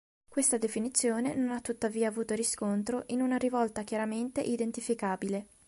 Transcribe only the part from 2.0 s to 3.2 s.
avuto riscontro